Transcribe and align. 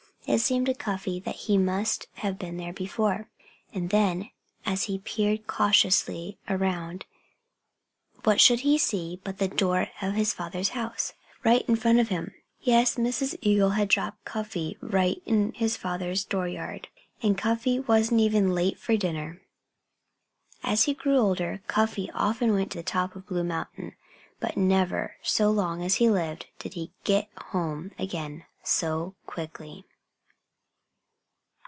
It 0.27 0.37
seemed 0.39 0.67
to 0.67 0.73
Cuffy 0.75 1.19
that 1.21 1.35
he 1.35 1.57
must 1.57 2.07
have 2.13 2.37
been 2.39 2.55
there 2.57 2.71
before. 2.71 3.27
And 3.73 3.89
then, 3.89 4.29
as 4.67 4.83
he 4.83 4.99
peered 4.99 5.47
cautiously 5.47 6.37
around, 6.47 7.05
what 8.23 8.39
should 8.39 8.59
he 8.61 8.77
see 8.77 9.19
but 9.25 9.39
the 9.39 9.47
door 9.49 9.87
of 10.01 10.13
his 10.13 10.31
father's 10.33 10.69
house, 10.69 11.13
right 11.43 11.67
in 11.67 11.75
front 11.75 11.99
of 11.99 12.07
him! 12.09 12.33
Yes! 12.61 12.95
Mrs. 12.95 13.35
Eagle 13.41 13.71
had 13.71 13.89
dropped 13.89 14.23
Cuffy 14.23 14.77
right 14.79 15.21
in 15.25 15.53
his 15.53 15.75
father's 15.75 16.23
door 16.23 16.47
yard! 16.47 16.87
And 17.23 17.35
Cuffy 17.37 17.79
wasn't 17.79 18.21
even 18.21 18.53
late 18.55 18.77
for 18.79 18.95
dinner. 18.95 19.41
As 20.63 20.83
he 20.83 20.93
grew 20.93 21.17
older 21.17 21.61
Cuffy 21.67 22.09
often 22.11 22.53
went 22.53 22.71
to 22.71 22.77
the 22.77 22.83
top 22.83 23.15
of 23.17 23.25
Blue 23.27 23.43
Mountain. 23.43 23.95
But 24.39 24.55
never, 24.55 25.15
so 25.23 25.49
long 25.51 25.81
as 25.83 25.95
he 25.95 26.09
lived, 26.11 26.45
did 26.59 26.75
he 26.75 26.93
get 27.05 27.27
home 27.37 27.91
again 27.97 28.45
so 28.63 29.15
quickly. 29.25 29.83